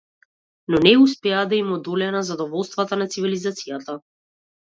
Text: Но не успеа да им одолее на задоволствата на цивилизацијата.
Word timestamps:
Но 0.71 0.77
не 0.85 0.93
успеа 1.01 1.41
да 1.51 1.55
им 1.59 1.69
одолее 1.75 2.07
на 2.15 2.23
задоволствата 2.29 2.99
на 3.03 3.09
цивилизацијата. 3.17 3.99